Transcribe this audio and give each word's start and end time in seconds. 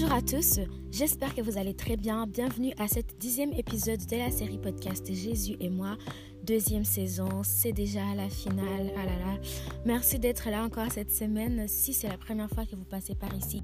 Bonjour 0.00 0.14
à 0.14 0.22
tous, 0.22 0.60
j'espère 0.92 1.34
que 1.34 1.40
vous 1.40 1.58
allez 1.58 1.74
très 1.74 1.96
bien. 1.96 2.24
Bienvenue 2.28 2.72
à 2.78 2.86
cet 2.86 3.18
dixième 3.18 3.52
épisode 3.52 3.98
de 4.06 4.16
la 4.16 4.30
série 4.30 4.56
podcast 4.56 5.04
Jésus 5.12 5.56
et 5.58 5.68
moi. 5.68 5.96
Deuxième 6.44 6.84
saison, 6.84 7.42
c'est 7.42 7.72
déjà 7.72 8.14
la 8.14 8.28
finale. 8.28 8.92
Ah. 8.96 9.38
Merci 9.84 10.20
d'être 10.20 10.48
là 10.50 10.62
encore 10.62 10.92
cette 10.92 11.10
semaine. 11.10 11.66
Si 11.66 11.94
c'est 11.94 12.06
la 12.06 12.16
première 12.16 12.48
fois 12.48 12.64
que 12.64 12.76
vous 12.76 12.84
passez 12.84 13.16
par 13.16 13.34
ici, 13.34 13.60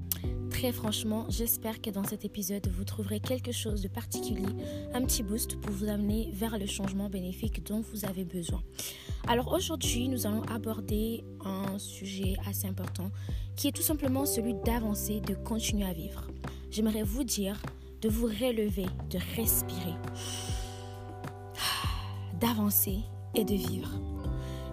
très 0.65 0.71
franchement, 0.71 1.27
j'espère 1.29 1.79
que 1.79 1.91
dans 1.91 2.03
cet 2.03 2.25
épisode, 2.25 2.67
vous 2.75 2.85
trouverez 2.85 3.19
quelque 3.19 3.51
chose 3.51 3.83
de 3.83 3.87
particulier, 3.87 4.47
un 4.95 5.05
petit 5.05 5.21
boost 5.21 5.61
pour 5.61 5.71
vous 5.71 5.89
amener 5.89 6.31
vers 6.33 6.57
le 6.57 6.65
changement 6.65 7.07
bénéfique 7.07 7.63
dont 7.67 7.81
vous 7.81 8.03
avez 8.03 8.25
besoin. 8.25 8.63
Alors 9.27 9.53
aujourd'hui, 9.53 10.07
nous 10.07 10.25
allons 10.25 10.41
aborder 10.45 11.23
un 11.45 11.77
sujet 11.77 12.35
assez 12.49 12.65
important 12.65 13.11
qui 13.55 13.67
est 13.67 13.73
tout 13.73 13.83
simplement 13.83 14.25
celui 14.25 14.55
d'avancer, 14.55 15.19
de 15.19 15.35
continuer 15.35 15.85
à 15.85 15.93
vivre. 15.93 16.25
J'aimerais 16.71 17.03
vous 17.03 17.23
dire 17.23 17.61
de 18.01 18.09
vous 18.09 18.25
relever, 18.25 18.87
de 19.11 19.19
respirer, 19.35 19.93
d'avancer 22.41 23.01
et 23.35 23.45
de 23.45 23.53
vivre. 23.53 23.91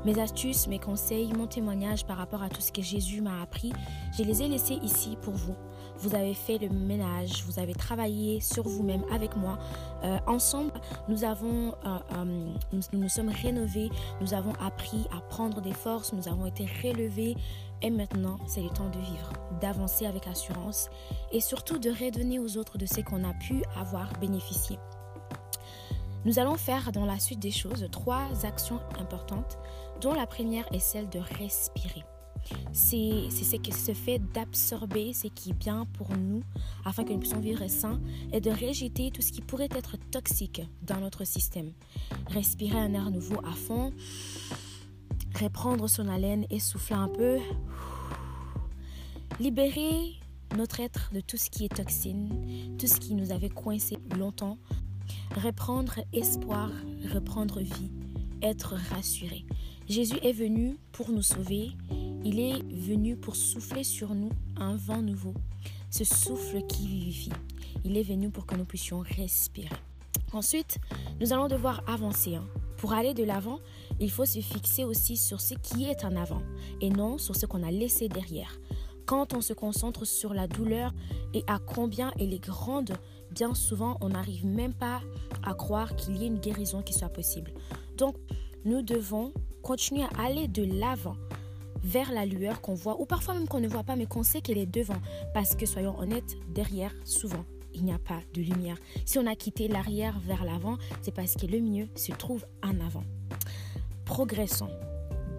Mes 0.06 0.19
astuces, 0.19 0.66
mes 0.66 0.80
conseils, 0.80 1.33
mon 1.33 1.47
témoignage 1.47 2.06
par 2.06 2.16
rapport 2.16 2.42
à 2.42 2.48
tout 2.48 2.61
ce 2.61 2.72
que 2.72 2.83
Jésus 2.83 3.20
m'a 3.20 3.41
appris, 3.41 3.72
je 4.19 4.24
les 4.24 4.42
ai 4.42 4.48
laissés 4.48 4.78
ici 4.83 5.16
pour 5.22 5.34
vous. 5.34 5.55
Vous 6.02 6.16
avez 6.16 6.34
fait 6.34 6.59
le 6.59 6.69
ménage, 6.69 7.45
vous 7.47 7.61
avez 7.61 7.74
travaillé 7.74 8.41
sur 8.41 8.65
vous-même 8.65 9.05
avec 9.12 9.37
moi. 9.37 9.56
Euh, 10.02 10.19
ensemble, 10.27 10.73
nous 11.09 11.23
avons, 11.23 11.77
euh, 11.87 11.98
euh, 12.16 12.25
nous, 12.73 12.80
nous 12.92 13.09
sommes 13.09 13.28
rénovés, 13.28 13.88
nous 14.20 14.34
avons 14.34 14.52
appris 14.55 15.06
à 15.16 15.20
prendre 15.20 15.61
des 15.61 15.73
forces, 15.73 16.12
nous 16.12 16.27
avons 16.27 16.47
été 16.47 16.66
relevés. 16.83 17.37
Et 17.83 17.91
maintenant, 17.91 18.37
c'est 18.48 18.62
le 18.62 18.70
temps 18.70 18.88
de 18.88 18.98
vivre, 18.98 19.33
d'avancer 19.61 20.05
avec 20.06 20.27
assurance 20.27 20.91
et 21.31 21.41
surtout 21.41 21.78
de 21.78 21.91
redonner 21.91 22.41
aux 22.41 22.56
autres 22.56 22.78
de 22.78 22.87
ce 22.87 23.00
qu'on 23.00 23.22
a 23.22 23.34
pu 23.34 23.62
avoir 23.77 24.12
bénéficié. 24.19 24.81
Nous 26.25 26.41
allons 26.41 26.56
faire 26.56 26.91
dans 26.91 27.06
la 27.06 27.20
suite 27.20 27.41
des 27.41 27.53
choses 27.53 27.87
trois 27.92 28.27
actions 28.44 28.81
importantes, 28.98 29.56
dont 30.00 30.14
la 30.14 30.27
première 30.27 30.66
est 30.72 30.81
celle 30.81 31.09
de 31.09 31.20
respirer. 31.39 32.05
C'est 32.72 33.28
ce 33.30 33.92
fait 33.92 34.18
d'absorber 34.32 35.12
ce 35.12 35.28
qui 35.28 35.50
est 35.50 35.58
bien 35.58 35.86
pour 35.94 36.10
nous 36.16 36.42
afin 36.84 37.04
que 37.04 37.12
nous 37.12 37.18
puissions 37.18 37.40
vivre 37.40 37.66
sain 37.68 38.00
et 38.32 38.40
de 38.40 38.50
rejeter 38.50 39.10
tout 39.10 39.22
ce 39.22 39.32
qui 39.32 39.40
pourrait 39.40 39.68
être 39.74 39.96
toxique 40.10 40.62
dans 40.82 41.00
notre 41.00 41.24
système. 41.24 41.72
Respirer 42.28 42.78
un 42.78 42.94
air 42.94 43.10
nouveau 43.10 43.40
à 43.44 43.52
fond, 43.52 43.92
reprendre 45.40 45.88
son 45.88 46.08
haleine 46.08 46.46
et 46.50 46.58
souffler 46.58 46.96
un 46.96 47.08
peu. 47.08 47.38
Libérer 49.40 50.14
notre 50.56 50.80
être 50.80 51.10
de 51.12 51.20
tout 51.20 51.36
ce 51.36 51.50
qui 51.50 51.64
est 51.64 51.74
toxine, 51.74 52.76
tout 52.78 52.86
ce 52.86 53.00
qui 53.00 53.14
nous 53.14 53.32
avait 53.32 53.48
coincé 53.48 53.96
longtemps 54.16 54.58
reprendre 55.36 55.94
espoir, 56.12 56.70
reprendre 57.12 57.60
vie, 57.60 57.90
être 58.42 58.74
rassuré. 58.90 59.44
Jésus 59.92 60.16
est 60.22 60.32
venu 60.32 60.78
pour 60.92 61.10
nous 61.10 61.20
sauver, 61.20 61.72
il 62.24 62.40
est 62.40 62.62
venu 62.62 63.14
pour 63.14 63.36
souffler 63.36 63.84
sur 63.84 64.14
nous 64.14 64.30
un 64.56 64.74
vent 64.74 65.02
nouveau, 65.02 65.34
ce 65.90 66.02
souffle 66.02 66.66
qui 66.66 66.86
vivifie. 66.86 67.32
Il 67.84 67.98
est 67.98 68.02
venu 68.02 68.30
pour 68.30 68.46
que 68.46 68.54
nous 68.54 68.64
puissions 68.64 69.00
respirer. 69.00 69.68
Ensuite, 70.32 70.78
nous 71.20 71.34
allons 71.34 71.46
devoir 71.46 71.84
avancer. 71.86 72.36
Hein. 72.36 72.48
Pour 72.78 72.94
aller 72.94 73.12
de 73.12 73.22
l'avant, 73.22 73.58
il 74.00 74.10
faut 74.10 74.24
se 74.24 74.38
fixer 74.38 74.84
aussi 74.84 75.18
sur 75.18 75.42
ce 75.42 75.52
qui 75.56 75.84
est 75.84 76.06
en 76.06 76.16
avant 76.16 76.40
et 76.80 76.88
non 76.88 77.18
sur 77.18 77.36
ce 77.36 77.44
qu'on 77.44 77.62
a 77.62 77.70
laissé 77.70 78.08
derrière. 78.08 78.58
Quand 79.04 79.34
on 79.34 79.42
se 79.42 79.52
concentre 79.52 80.06
sur 80.06 80.32
la 80.32 80.48
douleur 80.48 80.94
et 81.34 81.44
à 81.48 81.58
combien 81.58 82.14
elle 82.18 82.32
est 82.32 82.42
grande, 82.42 82.94
bien 83.30 83.52
souvent 83.52 83.98
on 84.00 84.08
n'arrive 84.08 84.47
même 84.47 84.72
pas 84.72 85.02
à 85.42 85.52
croire 85.52 85.97
qu'il 85.97 86.16
y 86.16 86.25
ait 86.25 86.28
une 86.28 86.41
guérison 86.41 86.81
qui 86.81 86.94
soit 86.94 87.10
possible. 87.10 87.52
Donc 87.98 88.16
nous 88.64 88.81
devons 88.81 89.34
continuer 89.62 90.05
à 90.17 90.27
aller 90.27 90.49
de 90.49 90.65
l'avant 90.65 91.17
vers 91.83 92.12
la 92.12 92.27
lueur 92.27 92.61
qu'on 92.61 92.75
voit, 92.75 93.00
ou 93.00 93.06
parfois 93.06 93.34
même 93.34 93.49
qu'on 93.49 93.61
ne 93.61 93.69
voit 93.69 93.83
pas, 93.83 93.97
mais 93.97 94.06
qu'on 94.06 94.23
sait 94.23 94.41
qu'elle 94.41 94.59
est 94.59 94.67
devant. 94.67 95.00
Parce 95.34 95.55
que, 95.55 95.67
soyons 95.67 95.99
honnêtes, 95.99 96.37
derrière, 96.49 96.95
souvent, 97.05 97.45
il 97.75 97.84
n'y 97.84 97.93
a 97.93 97.99
pas 97.99 98.21
de 98.34 98.43
lumière. 98.43 98.77
Si 99.05 99.19
on 99.19 99.27
a 99.27 99.34
quitté 99.34 99.69
l'arrière 99.69 100.19
vers 100.21 100.45
l'avant, 100.45 100.78
c'est 101.00 101.15
parce 101.15 101.34
que 101.34 101.47
le 101.47 101.61
mieux 101.61 101.89
se 101.97 102.12
trouve 102.12 102.45
en 102.62 102.78
avant. 102.84 103.05
Progressons, 104.05 104.71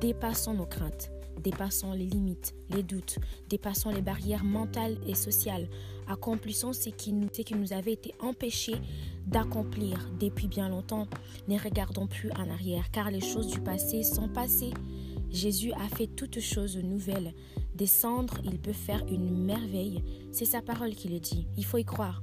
dépassons 0.01 0.53
nos 0.53 0.65
craintes, 0.65 1.11
dépassons 1.41 1.93
les 1.93 2.05
limites, 2.05 2.53
les 2.69 2.83
doutes, 2.83 3.19
dépassons 3.49 3.89
les 3.89 4.01
barrières 4.01 4.43
mentales 4.43 4.97
et 5.07 5.15
sociales, 5.15 5.67
accomplissons 6.07 6.73
ce 6.73 6.89
qui 6.89 7.13
nous, 7.13 7.29
ce 7.31 7.41
qui 7.41 7.55
nous 7.55 7.73
avait 7.73 7.93
été 7.93 8.13
empêché 8.19 8.75
d'accomplir 9.27 10.09
depuis 10.19 10.47
bien 10.47 10.69
longtemps. 10.69 11.07
Ne 11.47 11.57
regardons 11.57 12.07
plus 12.07 12.31
en 12.31 12.49
arrière, 12.49 12.91
car 12.91 13.11
les 13.11 13.21
choses 13.21 13.47
du 13.47 13.59
passé 13.59 14.03
sont 14.03 14.27
passées. 14.27 14.73
Jésus 15.31 15.71
a 15.73 15.87
fait 15.95 16.07
toutes 16.07 16.39
choses 16.39 16.77
nouvelles. 16.77 17.33
Descendre, 17.75 18.37
il 18.43 18.59
peut 18.59 18.73
faire 18.73 19.03
une 19.07 19.45
merveille. 19.45 20.03
C'est 20.31 20.45
sa 20.45 20.61
parole 20.61 20.93
qui 20.93 21.09
le 21.09 21.19
dit. 21.19 21.47
Il 21.57 21.65
faut 21.65 21.79
y 21.79 21.85
croire. 21.85 22.21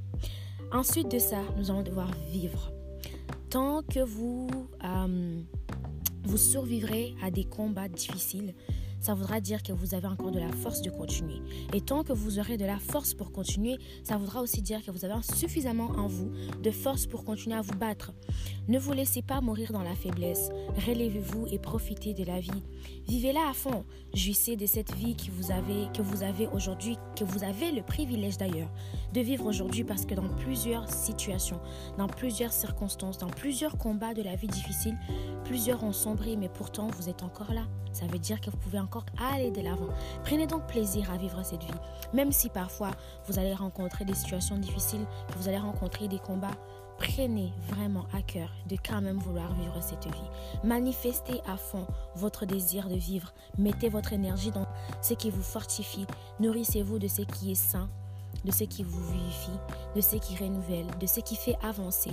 Ensuite 0.73 1.11
de 1.11 1.19
ça, 1.19 1.43
nous 1.57 1.71
allons 1.71 1.83
devoir 1.83 2.11
vivre. 2.31 2.71
Tant 3.49 3.83
que 3.83 3.99
vous, 3.99 4.49
euh, 4.85 5.41
vous 6.23 6.37
survivrez 6.37 7.17
à 7.21 7.33
des 7.33 7.43
combats 7.43 7.89
difficiles, 7.89 8.55
ça 9.01 9.15
voudra 9.15 9.41
dire 9.41 9.63
que 9.63 9.73
vous 9.73 9.95
avez 9.95 10.07
encore 10.07 10.31
de 10.31 10.39
la 10.39 10.53
force 10.53 10.83
de 10.83 10.91
continuer. 10.91 11.41
Et 11.73 11.81
tant 11.81 12.05
que 12.05 12.13
vous 12.13 12.39
aurez 12.39 12.57
de 12.57 12.65
la 12.65 12.79
force 12.79 13.15
pour 13.15 13.33
continuer, 13.33 13.79
ça 14.05 14.17
voudra 14.17 14.41
aussi 14.43 14.63
dire 14.63 14.85
que 14.85 14.91
vous 14.91 15.05
avez 15.05 15.15
suffisamment 15.23 15.91
en 15.97 16.07
vous 16.07 16.31
de 16.63 16.71
force 16.71 17.07
pour 17.07 17.25
continuer 17.25 17.57
à 17.57 17.63
vous 17.63 17.77
battre. 17.77 18.13
Ne 18.69 18.79
vous 18.79 18.93
laissez 18.93 19.23
pas 19.23 19.41
mourir 19.41 19.73
dans 19.73 19.83
la 19.83 19.95
faiblesse. 19.95 20.51
Relevez-vous 20.87 21.47
et 21.51 21.59
profitez 21.59 22.15
de 22.15 22.25
la 22.25 22.41
vie. 22.41 22.51
Vivez-la 23.09 23.49
à 23.49 23.53
fond. 23.53 23.85
Jouissez 24.15 24.57
de 24.57 24.67
cette 24.67 24.95
vie 24.95 25.17
que 25.17 25.31
vous 25.31 25.51
avez, 25.51 25.89
que 25.95 26.03
vous 26.03 26.23
avez 26.23 26.47
aujourd'hui, 26.49 26.97
que 27.17 27.25
vous 27.25 27.45
avez 27.45 27.73
le 27.73 27.83
privilège 27.83 28.37
d'ailleurs 28.37 28.71
de 29.13 29.21
vivre 29.21 29.47
aujourd'hui 29.47 29.85
parce 29.85 30.05
que 30.05 30.15
dans 30.15 30.29
plusieurs 30.29 30.89
situations, 30.89 31.61
dans 31.99 32.07
plusieurs 32.07 32.53
circonstances, 32.53 33.19
dans 33.19 33.29
plusieurs 33.29 33.79
combats 33.79 34.15
de 34.15 34.23
la 34.23 34.37
vie 34.37 34.49
difficile, 34.49 34.97
plusieurs 35.45 35.83
ont 35.85 35.93
sombré, 35.93 36.37
mais 36.37 36.49
pourtant 36.49 36.89
vous 36.97 37.09
êtes 37.09 37.23
encore 37.23 37.53
là. 37.53 37.67
Ça 37.93 38.07
veut 38.07 38.19
dire 38.19 38.41
que 38.41 38.51
vous 38.51 38.57
pouvez 38.57 38.79
encore 38.79 38.90
aller 39.33 39.51
de 39.51 39.61
l'avant. 39.61 39.89
Prenez 40.25 40.47
donc 40.47 40.67
plaisir 40.67 41.11
à 41.11 41.17
vivre 41.17 41.43
cette 41.45 41.63
vie, 41.63 41.81
même 42.13 42.33
si 42.33 42.49
parfois 42.49 42.91
vous 43.27 43.39
allez 43.39 43.55
rencontrer 43.55 44.05
des 44.05 44.15
situations 44.15 44.59
difficiles, 44.59 45.07
que 45.29 45.39
vous 45.39 45.49
allez 45.49 45.59
rencontrer 45.59 46.09
des 46.09 46.19
combats. 46.19 46.57
Prenez 46.99 47.53
vraiment 47.69 48.05
à 48.13 48.21
cœur 48.21 48.51
de 48.69 48.77
quand 48.77 49.01
même 49.01 49.19
vouloir 49.19 49.55
vivre 49.55 49.81
cette 49.81 50.05
vie. 50.05 50.31
Manifestez 50.65 51.41
à 51.47 51.57
fond 51.57 51.87
votre 52.15 52.45
désir 52.45 52.89
de 52.89 52.97
vivre. 52.97 53.33
Mettez 53.57 53.89
votre 53.89 54.13
énergie 54.13 54.51
dans 54.51 54.67
ce 55.01 55.15
qui 55.15 55.31
vous 55.31 55.43
fortifie. 55.43 56.07
Nourrissez-vous 56.41 56.99
de 56.99 57.09
ce 57.09 57.23
qui 57.23 57.53
est 57.53 57.55
sain, 57.55 57.89
de 58.45 58.53
ce 58.53 58.65
qui 58.65 58.83
vous 58.83 59.03
vivifie, 59.13 59.59
de 59.97 60.01
ce 60.03 60.17
qui 60.17 60.37
renouvelle, 60.37 60.87
de 61.01 61.07
ce 61.07 61.21
qui 61.21 61.37
fait 61.37 61.57
avancer 61.63 62.11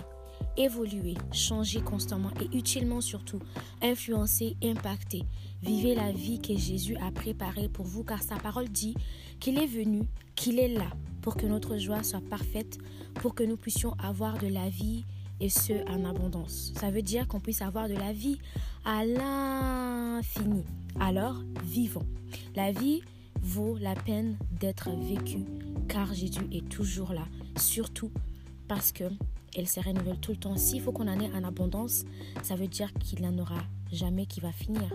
évoluer, 0.58 1.16
changer 1.32 1.82
constamment 1.82 2.32
et 2.42 2.58
utilement 2.58 3.02
surtout, 3.02 3.40
influencer, 3.82 4.56
impacter. 4.64 5.24
Vivez 5.62 5.96
la 5.96 6.12
vie 6.12 6.40
que 6.40 6.56
Jésus 6.56 6.96
a 6.98 7.12
préparée 7.12 7.70
pour 7.70 7.86
vous 7.86 8.04
car 8.04 8.22
sa 8.22 8.36
parole 8.36 8.70
dit 8.70 8.96
qu'il 9.40 9.58
est 9.60 9.68
venu, 9.68 10.04
qu'il 10.36 10.60
est 10.60 10.68
là 10.68 10.90
pour 11.22 11.36
que 11.36 11.46
notre 11.46 11.78
joie 11.78 12.04
soit 12.04 12.22
parfaite, 12.30 12.78
pour 13.16 13.36
que 13.36 13.44
nous 13.44 13.58
puissions 13.58 13.96
avoir 14.00 14.38
de 14.38 14.48
la 14.48 14.70
vie 14.70 15.04
et 15.40 15.50
ce 15.50 15.74
en 15.90 16.06
abondance. 16.06 16.72
Ça 16.80 16.90
veut 16.90 17.02
dire 17.02 17.28
qu'on 17.28 17.40
puisse 17.40 17.62
avoir 17.62 17.90
de 17.90 17.94
la 17.94 18.14
vie 18.14 18.40
à 18.86 19.06
l'infini. 19.06 20.64
Alors, 21.00 21.36
vivons. 21.64 22.08
La 22.56 22.72
vie 22.72 23.02
vaut 23.42 23.78
la 23.78 23.94
peine 23.94 24.38
d'être 24.60 24.90
vécue 24.90 25.46
car 25.88 26.14
Jésus 26.14 26.48
est 26.52 26.68
toujours 26.70 27.14
là, 27.14 27.26
surtout 27.58 28.12
parce 28.68 28.92
que 28.92 29.06
elle 29.56 29.68
se 29.68 29.80
renouvelle 29.80 30.20
tout 30.20 30.32
le 30.32 30.38
temps. 30.38 30.58
S'il 30.58 30.82
faut 30.82 30.92
qu'on 30.92 31.08
en 31.08 31.20
ait 31.20 31.32
en 31.32 31.44
abondance, 31.44 32.06
ça 32.44 32.56
veut 32.56 32.68
dire 32.68 32.94
qu'il 32.96 33.22
n'y 33.22 33.28
en 33.28 33.38
aura 33.38 33.60
jamais 33.92 34.26
qui 34.26 34.40
va 34.40 34.52
finir. 34.52 34.94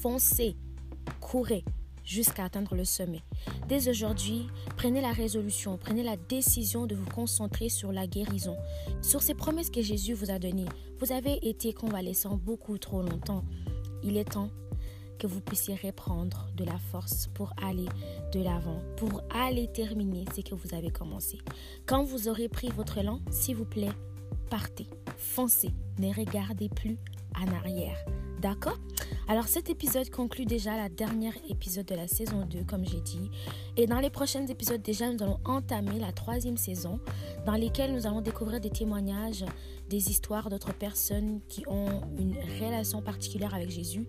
Foncez, 0.00 0.56
courez 1.20 1.64
jusqu'à 2.04 2.44
atteindre 2.44 2.74
le 2.74 2.84
sommet. 2.84 3.22
Dès 3.68 3.88
aujourd'hui, 3.88 4.46
prenez 4.76 5.02
la 5.02 5.12
résolution, 5.12 5.76
prenez 5.76 6.02
la 6.02 6.16
décision 6.16 6.86
de 6.86 6.94
vous 6.94 7.10
concentrer 7.10 7.68
sur 7.68 7.92
la 7.92 8.06
guérison, 8.06 8.56
sur 9.02 9.22
ces 9.22 9.34
promesses 9.34 9.70
que 9.70 9.82
Jésus 9.82 10.14
vous 10.14 10.30
a 10.30 10.38
données. 10.38 10.68
Vous 11.00 11.12
avez 11.12 11.38
été 11.46 11.74
convalescent 11.74 12.36
beaucoup 12.36 12.78
trop 12.78 13.02
longtemps. 13.02 13.44
Il 14.02 14.16
est 14.16 14.32
temps 14.32 14.50
que 15.18 15.26
vous 15.26 15.40
puissiez 15.40 15.74
reprendre 15.74 16.48
de 16.56 16.64
la 16.64 16.78
force 16.78 17.28
pour 17.34 17.52
aller 17.62 17.88
de 18.32 18.40
l'avant, 18.40 18.80
pour 18.96 19.22
aller 19.30 19.68
terminer 19.68 20.24
ce 20.34 20.40
que 20.40 20.54
vous 20.54 20.74
avez 20.74 20.90
commencé. 20.90 21.38
Quand 21.86 22.04
vous 22.04 22.28
aurez 22.28 22.48
pris 22.48 22.68
votre 22.68 22.98
élan, 22.98 23.20
s'il 23.30 23.56
vous 23.56 23.64
plaît, 23.64 23.92
partez, 24.50 24.86
foncez, 25.16 25.70
ne 25.98 26.12
regardez 26.14 26.68
plus 26.68 26.96
en 27.36 27.46
arrière. 27.54 27.98
D'accord? 28.40 28.78
Alors 29.26 29.48
cet 29.48 29.68
épisode 29.68 30.10
conclut 30.10 30.46
déjà 30.46 30.76
la 30.76 30.88
dernière 30.88 31.34
épisode 31.48 31.86
de 31.86 31.94
la 31.94 32.06
saison 32.06 32.46
2, 32.46 32.64
comme 32.64 32.86
j'ai 32.86 33.00
dit. 33.00 33.30
Et 33.76 33.86
dans 33.86 33.98
les 33.98 34.10
prochains 34.10 34.46
épisodes, 34.46 34.80
déjà, 34.80 35.10
nous 35.10 35.22
allons 35.22 35.40
entamer 35.44 35.98
la 35.98 36.12
troisième 36.12 36.56
saison, 36.56 37.00
dans 37.44 37.54
lesquelles 37.54 37.92
nous 37.92 38.06
allons 38.06 38.20
découvrir 38.20 38.60
des 38.60 38.70
témoignages, 38.70 39.44
des 39.90 40.10
histoires 40.10 40.50
d'autres 40.50 40.72
personnes 40.72 41.40
qui 41.48 41.64
ont 41.66 42.00
une 42.16 42.36
relation 42.60 43.02
particulière 43.02 43.54
avec 43.54 43.70
Jésus 43.70 44.06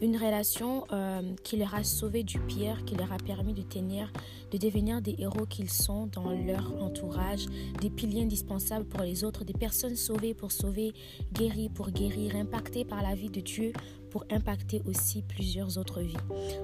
une 0.00 0.16
relation 0.16 0.86
euh, 0.92 1.22
qui 1.42 1.56
leur 1.56 1.74
a 1.74 1.84
sauvé 1.84 2.22
du 2.22 2.38
pire, 2.40 2.84
qui 2.84 2.94
leur 2.94 3.12
a 3.12 3.18
permis 3.18 3.54
de 3.54 3.62
tenir, 3.62 4.12
de 4.50 4.58
devenir 4.58 5.00
des 5.00 5.16
héros 5.18 5.46
qu'ils 5.46 5.70
sont 5.70 6.06
dans 6.06 6.30
leur 6.30 6.82
entourage, 6.82 7.46
des 7.80 7.90
piliers 7.90 8.22
indispensables 8.22 8.84
pour 8.84 9.02
les 9.02 9.24
autres, 9.24 9.44
des 9.44 9.52
personnes 9.52 9.96
sauvées 9.96 10.34
pour 10.34 10.52
sauver, 10.52 10.92
guéries 11.32 11.68
pour 11.68 11.90
guérir, 11.90 12.36
impactées 12.36 12.84
par 12.84 13.02
la 13.02 13.14
vie 13.14 13.30
de 13.30 13.40
Dieu 13.40 13.72
pour 14.10 14.24
impacter 14.30 14.82
aussi 14.86 15.22
plusieurs 15.22 15.78
autres 15.78 16.00
vies. 16.00 16.16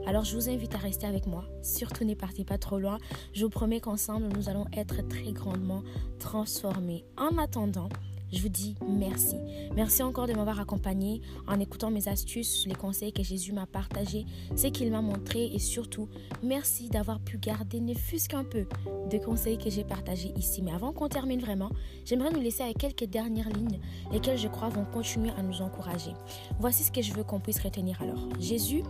Alors 0.07 0.25
je 0.25 0.35
vous 0.35 0.49
invite 0.49 0.75
à 0.75 0.79
rester 0.79 1.07
avec 1.07 1.27
moi. 1.27 1.45
Surtout 1.63 2.05
ne 2.05 2.15
pas 2.15 2.59
trop 2.59 2.79
loin. 2.79 2.99
Je 3.33 3.45
vous 3.45 3.51
promets 3.51 3.81
qu'ensemble 3.81 4.29
nous 4.29 4.49
allons 4.49 4.67
être 4.75 5.07
très 5.09 5.33
grandement 5.33 5.83
transformés. 6.19 7.05
En 7.17 7.37
attendant, 7.39 7.89
je 8.33 8.41
vous 8.41 8.49
dis 8.49 8.77
merci. 8.89 9.37
Merci 9.77 10.03
encore 10.03 10.27
de 10.27 10.33
m'avoir 10.33 10.61
accompagné 10.61 11.21
en 11.47 11.61
écoutant 11.61 11.91
mes 11.91 12.09
astuces, 12.09 12.67
les 12.67 12.75
conseils 12.75 13.13
que 13.13 13.23
Jésus 13.23 13.53
m'a 13.53 13.67
partagés, 13.67 14.27
ce 14.57 14.69
qu'il 14.69 14.91
m'a 14.91 15.03
montré 15.03 15.51
et 15.53 15.59
surtout, 15.59 16.09
merci 16.43 16.89
d'avoir 16.89 17.21
pu 17.21 17.39
garder 17.39 17.81
ne 17.81 17.95
fût-ce 17.95 18.29
qu'un 18.29 18.45
peu 18.45 18.67
de 19.11 19.19
conseils 19.19 19.59
que 19.59 19.71
j'ai 19.71 19.85
partagés 19.85 20.33
ici. 20.37 20.63
Mais 20.63 20.73
avant 20.73 20.93
qu'on 20.93 21.09
termine 21.09 21.41
vraiment, 21.41 21.71
j'aimerais 22.05 22.31
nous 22.31 22.41
laisser 22.41 22.63
avec 22.63 22.79
quelques 22.79 23.05
dernières 23.05 23.51
lignes, 23.51 23.81
lesquelles 24.13 24.39
je 24.39 24.49
crois 24.49 24.69
vont 24.69 24.85
continuer 24.85 25.31
à 25.37 25.43
nous 25.43 25.61
encourager. 25.63 26.13
Voici 26.59 26.85
ce 26.85 26.93
que 26.93 27.03
je 27.03 27.13
veux 27.13 27.25
qu'on 27.25 27.41
puisse 27.41 27.61
retenir 27.61 28.01
alors. 28.03 28.29
Jésus 28.41 28.83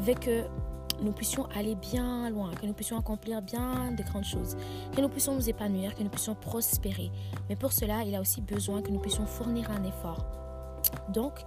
veut 0.00 0.14
que 0.14 0.44
nous 1.02 1.12
puissions 1.12 1.46
aller 1.54 1.74
bien 1.74 2.30
loin, 2.30 2.50
que 2.52 2.66
nous 2.66 2.72
puissions 2.72 2.98
accomplir 2.98 3.42
bien 3.42 3.92
de 3.92 4.02
grandes 4.02 4.24
choses, 4.24 4.56
que 4.94 5.00
nous 5.00 5.08
puissions 5.08 5.34
nous 5.34 5.48
épanouir, 5.48 5.94
que 5.94 6.02
nous 6.02 6.08
puissions 6.08 6.34
prospérer. 6.34 7.10
Mais 7.48 7.56
pour 7.56 7.72
cela, 7.72 8.04
il 8.04 8.14
a 8.14 8.20
aussi 8.20 8.40
besoin 8.40 8.82
que 8.82 8.90
nous 8.90 9.00
puissions 9.00 9.26
fournir 9.26 9.70
un 9.70 9.84
effort. 9.84 10.24
Donc, 11.12 11.44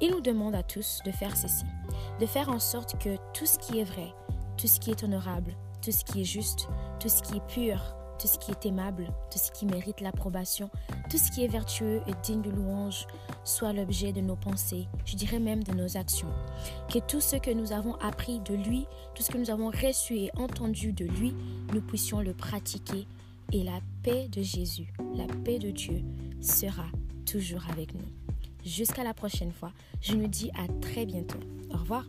il 0.00 0.10
nous 0.10 0.20
demande 0.20 0.54
à 0.54 0.62
tous 0.62 1.00
de 1.04 1.10
faire 1.10 1.36
ceci, 1.36 1.64
de 2.18 2.26
faire 2.26 2.48
en 2.48 2.58
sorte 2.58 2.98
que 2.98 3.16
tout 3.34 3.46
ce 3.46 3.58
qui 3.58 3.80
est 3.80 3.84
vrai, 3.84 4.14
tout 4.56 4.66
ce 4.66 4.80
qui 4.80 4.90
est 4.90 5.04
honorable, 5.04 5.54
tout 5.82 5.92
ce 5.92 6.04
qui 6.04 6.22
est 6.22 6.24
juste, 6.24 6.68
tout 6.98 7.08
ce 7.08 7.22
qui 7.22 7.36
est 7.36 7.46
pur, 7.46 7.94
tout 8.20 8.28
ce 8.28 8.38
qui 8.38 8.50
est 8.50 8.66
aimable, 8.66 9.06
tout 9.30 9.38
ce 9.38 9.50
qui 9.50 9.64
mérite 9.64 10.00
l'approbation, 10.00 10.70
tout 11.08 11.16
ce 11.16 11.30
qui 11.30 11.42
est 11.42 11.48
vertueux 11.48 12.02
et 12.06 12.12
digne 12.22 12.42
de 12.42 12.50
louange 12.50 13.06
soit 13.44 13.72
l'objet 13.72 14.12
de 14.12 14.20
nos 14.20 14.36
pensées, 14.36 14.86
je 15.06 15.16
dirais 15.16 15.38
même 15.38 15.64
de 15.64 15.72
nos 15.72 15.96
actions. 15.96 16.28
Que 16.92 16.98
tout 16.98 17.20
ce 17.20 17.36
que 17.36 17.50
nous 17.50 17.72
avons 17.72 17.94
appris 17.96 18.40
de 18.40 18.54
lui, 18.54 18.86
tout 19.14 19.22
ce 19.22 19.30
que 19.30 19.38
nous 19.38 19.50
avons 19.50 19.70
reçu 19.70 20.16
et 20.18 20.30
entendu 20.36 20.92
de 20.92 21.06
lui, 21.06 21.34
nous 21.72 21.80
puissions 21.80 22.20
le 22.20 22.34
pratiquer 22.34 23.06
et 23.52 23.62
la 23.62 23.80
paix 24.02 24.28
de 24.28 24.42
Jésus, 24.42 24.92
la 25.14 25.26
paix 25.44 25.58
de 25.58 25.70
Dieu 25.70 26.02
sera 26.40 26.86
toujours 27.24 27.62
avec 27.70 27.94
nous. 27.94 28.06
Jusqu'à 28.64 29.04
la 29.04 29.14
prochaine 29.14 29.52
fois, 29.52 29.72
je 30.02 30.14
nous 30.14 30.28
dis 30.28 30.50
à 30.54 30.66
très 30.80 31.06
bientôt. 31.06 31.40
Au 31.72 31.78
revoir. 31.78 32.04